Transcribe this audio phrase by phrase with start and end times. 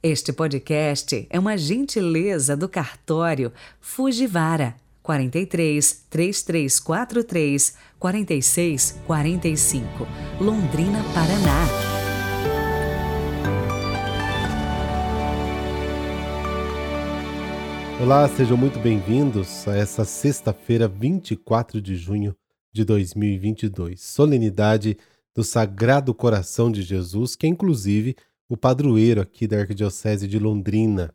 [0.00, 10.06] Este podcast é uma gentileza do cartório Fujivara 43 3343 46 45,
[10.40, 11.66] Londrina, Paraná.
[18.00, 22.36] Olá, sejam muito bem-vindos a essa sexta-feira, 24 de junho
[22.72, 24.96] de 2022, solenidade
[25.34, 28.14] do Sagrado Coração de Jesus, que é inclusive
[28.48, 31.14] o padroeiro aqui da Arquidiocese de Londrina.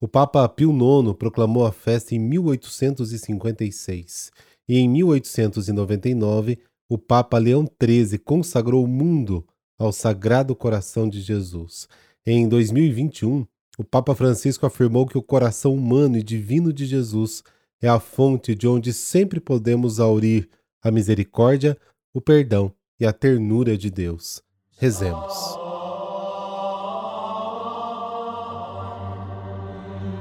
[0.00, 4.30] O Papa Pio IX proclamou a festa em 1856
[4.68, 9.44] e em 1899 o Papa Leão XIII consagrou o mundo
[9.78, 11.88] ao Sagrado Coração de Jesus.
[12.24, 13.46] Em 2021,
[13.78, 17.42] o Papa Francisco afirmou que o coração humano e divino de Jesus
[17.80, 20.48] é a fonte de onde sempre podemos aurir
[20.82, 21.76] a misericórdia,
[22.12, 24.42] o perdão e a ternura de Deus.
[24.78, 25.87] Rezemos.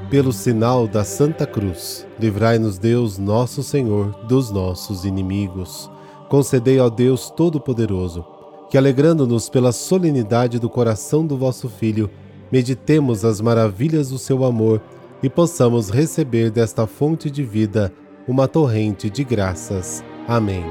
[0.10, 5.92] Pelo sinal da Santa Cruz, livrai-nos Deus, nosso Senhor, dos nossos inimigos.
[6.30, 8.26] Concedei ao Deus Todo-Poderoso,
[8.70, 12.10] que alegrando-nos pela solenidade do coração do vosso Filho,
[12.50, 14.82] meditemos as maravilhas do seu amor
[15.22, 17.92] e possamos receber desta fonte de vida
[18.26, 20.02] uma torrente de graças.
[20.26, 20.64] Amém.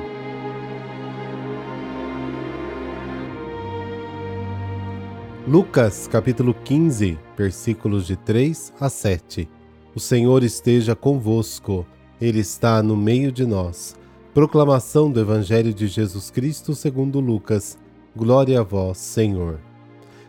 [5.46, 9.48] Lucas capítulo 15 versículos de 3 a 7.
[9.94, 11.86] O Senhor esteja convosco,
[12.20, 13.94] Ele está no meio de nós.
[14.32, 17.78] Proclamação do Evangelho de Jesus Cristo segundo Lucas.
[18.14, 19.60] Glória a vós, Senhor.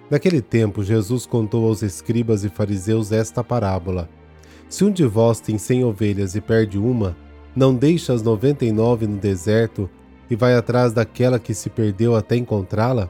[0.10, 4.10] Naquele tempo, Jesus contou aos escribas e fariseus esta parábola:
[4.70, 7.16] Se um de vós tem cem ovelhas e perde uma,
[7.56, 9.90] não deixa as noventa e nove no deserto
[10.30, 13.10] e vai atrás daquela que se perdeu até encontrá-la?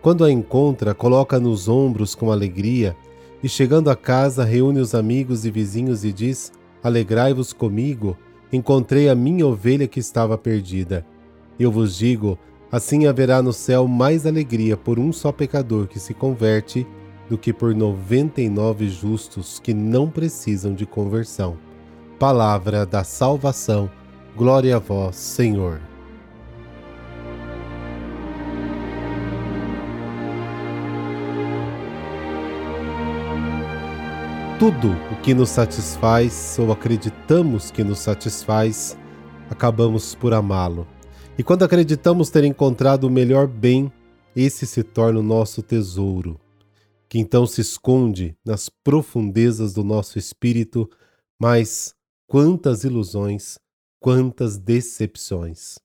[0.00, 2.96] Quando a encontra, coloca nos ombros com alegria
[3.42, 8.16] e chegando a casa, reúne os amigos e vizinhos e diz: Alegrai-vos comigo,
[8.52, 11.04] encontrei a minha ovelha que estava perdida.
[11.58, 12.38] Eu vos digo:
[12.70, 16.86] assim haverá no céu mais alegria por um só pecador que se converte
[17.28, 21.56] do que por noventa e nove justos que não precisam de conversão.
[22.18, 23.90] Palavra da salvação.
[24.36, 25.91] Glória a vós, Senhor.
[34.62, 38.96] Tudo o que nos satisfaz ou acreditamos que nos satisfaz,
[39.50, 40.86] acabamos por amá-lo.
[41.36, 43.92] E quando acreditamos ter encontrado o melhor bem,
[44.36, 46.40] esse se torna o nosso tesouro,
[47.08, 50.88] que então se esconde nas profundezas do nosso espírito,
[51.40, 51.92] mas
[52.28, 53.58] quantas ilusões,
[53.98, 55.80] quantas decepções.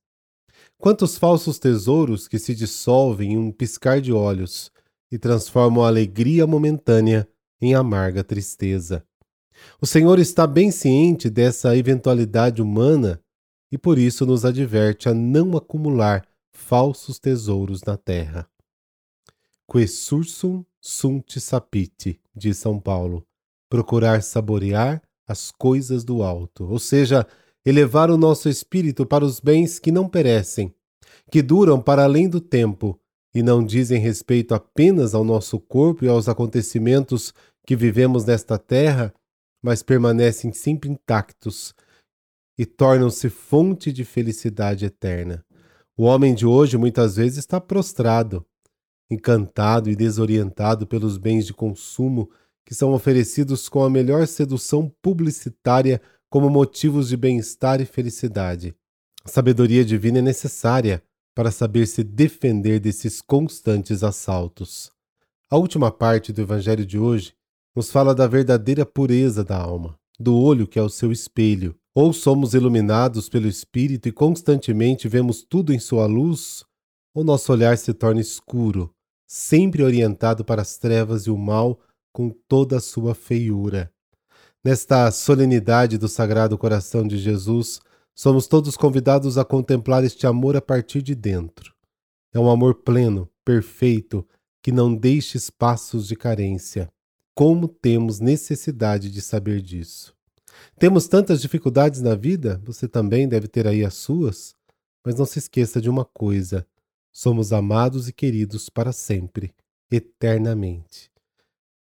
[0.77, 4.71] Quantos falsos tesouros que se dissolvem em um piscar de olhos
[5.11, 7.27] e transformam a alegria momentânea
[7.61, 9.05] em amarga tristeza.
[9.81, 13.21] O Senhor está bem ciente dessa eventualidade humana
[13.71, 18.47] e por isso nos adverte a não acumular falsos tesouros na terra.
[19.69, 23.25] Quesursum sunt sapite, diz São Paulo,
[23.69, 27.27] procurar saborear as coisas do alto, ou seja,
[27.65, 30.73] elevar o nosso espírito para os bens que não perecem,
[31.29, 32.97] que duram para além do tempo
[33.37, 37.31] e não dizem respeito apenas ao nosso corpo e aos acontecimentos
[37.67, 39.13] que vivemos nesta terra,
[39.63, 41.75] mas permanecem sempre intactos
[42.57, 45.45] e tornam-se fonte de felicidade eterna.
[45.95, 48.43] O homem de hoje muitas vezes está prostrado,
[49.07, 52.31] encantado e desorientado pelos bens de consumo
[52.65, 58.75] que são oferecidos com a melhor sedução publicitária como motivos de bem-estar e felicidade.
[59.23, 61.03] A sabedoria divina é necessária
[61.37, 64.89] para saber se defender desses constantes assaltos.
[65.51, 67.31] A última parte do Evangelho de hoje
[67.75, 71.75] nos fala da verdadeira pureza da alma, do olho que é o seu espelho.
[71.93, 76.63] Ou somos iluminados pelo Espírito e constantemente vemos tudo em sua luz,
[77.13, 78.89] ou nosso olhar se torna escuro,
[79.27, 81.79] sempre orientado para as trevas e o mal
[82.11, 83.91] com toda a sua feiura.
[84.65, 87.79] Nesta solenidade do Sagrado Coração de Jesus,
[88.19, 91.71] Somos todos convidados a contemplar este amor a partir de dentro.
[92.33, 94.27] É um amor pleno, perfeito,
[94.59, 96.91] que não deixa espaços de carência.
[97.35, 100.15] Como temos necessidade de saber disso?
[100.79, 104.55] Temos tantas dificuldades na vida, você também deve ter aí as suas,
[105.05, 106.65] mas não se esqueça de uma coisa:
[107.13, 109.53] somos amados e queridos para sempre,
[109.91, 111.11] eternamente.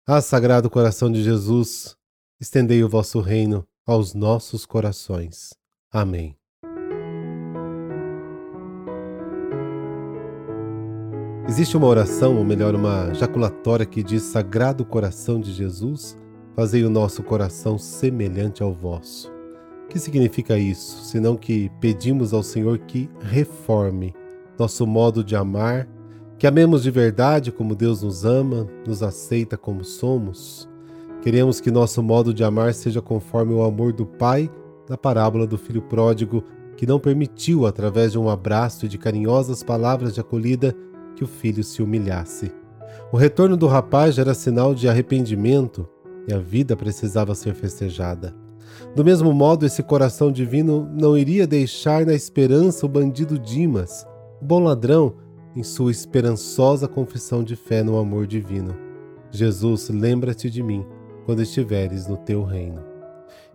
[0.08, 1.98] Ah, Sagrado Coração de Jesus,
[2.40, 5.62] estendei o vosso reino aos nossos corações.
[5.94, 6.36] Amém.
[11.48, 16.18] Existe uma oração, ou melhor, uma jaculatória que diz: Sagrado coração de Jesus,
[16.56, 19.31] fazei o nosso coração semelhante ao vosso.
[19.86, 21.04] O que significa isso?
[21.06, 24.16] Senão que pedimos ao Senhor que reforme
[24.57, 25.88] nosso modo de amar,
[26.40, 30.68] que amemos de verdade como Deus nos ama, nos aceita como somos.
[31.22, 34.50] Queremos que nosso modo de amar seja conforme o amor do Pai
[34.89, 36.44] na parábola do filho pródigo,
[36.75, 40.75] que não permitiu, através de um abraço e de carinhosas palavras de acolhida,
[41.15, 42.51] que o filho se humilhasse.
[43.12, 45.88] O retorno do rapaz era sinal de arrependimento
[46.27, 48.33] e a vida precisava ser festejada.
[48.95, 54.07] Do mesmo modo, esse coração divino não iria deixar na esperança o bandido Dimas,
[54.41, 55.15] o bom ladrão,
[55.56, 58.75] em sua esperançosa confissão de fé no amor divino.
[59.30, 60.85] Jesus, lembra-te de mim
[61.25, 62.93] quando estiveres no teu reino.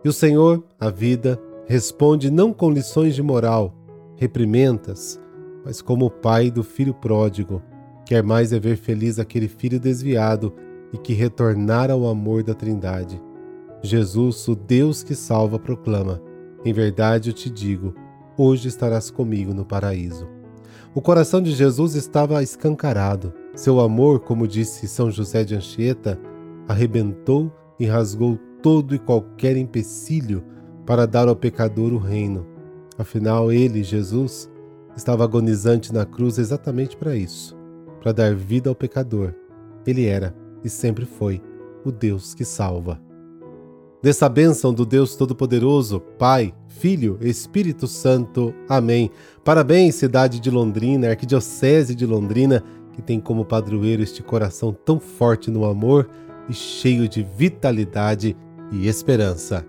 [0.03, 3.75] E o Senhor, a vida, responde não com lições de moral,
[4.15, 5.19] reprimentas,
[5.65, 7.61] mas como o pai do filho pródigo,
[8.05, 10.53] quer mais é ver feliz aquele filho desviado
[10.93, 13.21] e que retornar ao amor da Trindade.
[13.81, 16.21] Jesus, o Deus que salva, proclama:
[16.65, 17.93] Em verdade eu te digo,
[18.37, 20.27] hoje estarás comigo no paraíso.
[20.95, 23.31] O coração de Jesus estava escancarado.
[23.53, 26.19] Seu amor, como disse São José de Anchieta,
[26.67, 30.43] arrebentou e rasgou todo e qualquer empecilho
[30.85, 32.45] para dar ao pecador o reino.
[32.97, 34.49] Afinal, ele, Jesus,
[34.95, 37.59] estava agonizante na cruz exatamente para isso
[37.99, 39.33] para dar vida ao pecador.
[39.85, 41.41] Ele era e sempre foi
[41.85, 42.99] o Deus que salva.
[44.01, 48.53] Dessa bênção do Deus Todo-Poderoso, Pai, Filho, Espírito Santo.
[48.67, 49.11] Amém.
[49.43, 52.63] Parabéns, cidade de Londrina, Arquidiocese de Londrina,
[52.93, 56.09] que tem como padroeiro este coração tão forte no amor
[56.47, 58.37] e cheio de vitalidade
[58.71, 59.65] e esperança.